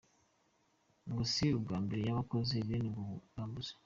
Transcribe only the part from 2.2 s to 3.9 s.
akoze bene ubwo bwambuzi.